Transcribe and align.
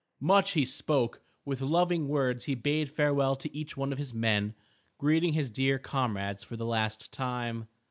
Much 0.19 0.53
he 0.53 0.65
spoke. 0.65 1.21
With 1.45 1.61
loving 1.61 2.07
words 2.07 2.45
he 2.45 2.55
bade 2.55 2.89
farewell 2.89 3.35
to 3.35 3.55
each 3.55 3.77
one 3.77 3.91
of 3.91 3.99
his 3.99 4.15
men, 4.15 4.55
greeting 4.97 5.33
his 5.33 5.51
dear 5.51 5.77
comrades 5.77 6.43
for 6.43 6.57
the 6.57 6.65
last 6.65 7.11
time. 7.13 7.67